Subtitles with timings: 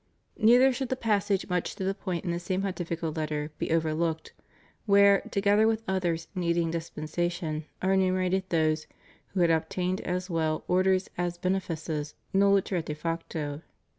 [0.39, 3.93] Neither should the passage much to the point in the same Pontifical Letter be over
[3.93, 4.33] looked,
[4.87, 8.87] where, together with others needing dispensation, are enumerated those
[9.35, 13.61] "who had obtained as well orders as benefices nulliter et de facto."